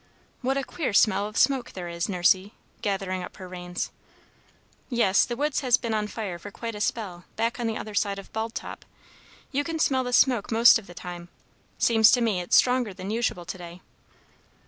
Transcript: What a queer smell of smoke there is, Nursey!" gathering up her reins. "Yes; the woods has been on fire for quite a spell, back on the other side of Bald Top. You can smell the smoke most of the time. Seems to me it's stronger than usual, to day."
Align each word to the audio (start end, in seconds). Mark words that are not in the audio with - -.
What 0.41 0.57
a 0.57 0.63
queer 0.63 0.93
smell 0.93 1.27
of 1.27 1.37
smoke 1.37 1.73
there 1.73 1.87
is, 1.87 2.09
Nursey!" 2.09 2.55
gathering 2.81 3.21
up 3.21 3.37
her 3.37 3.47
reins. 3.47 3.91
"Yes; 4.89 5.25
the 5.25 5.35
woods 5.35 5.59
has 5.59 5.77
been 5.77 5.93
on 5.93 6.07
fire 6.07 6.39
for 6.39 6.49
quite 6.49 6.73
a 6.73 6.81
spell, 6.81 7.25
back 7.35 7.59
on 7.59 7.67
the 7.67 7.77
other 7.77 7.93
side 7.93 8.17
of 8.17 8.33
Bald 8.33 8.55
Top. 8.55 8.83
You 9.51 9.63
can 9.63 9.77
smell 9.77 10.03
the 10.03 10.11
smoke 10.11 10.51
most 10.51 10.79
of 10.79 10.87
the 10.87 10.95
time. 10.95 11.29
Seems 11.77 12.09
to 12.13 12.21
me 12.21 12.41
it's 12.41 12.55
stronger 12.55 12.95
than 12.95 13.11
usual, 13.11 13.45
to 13.45 13.57
day." 13.59 13.81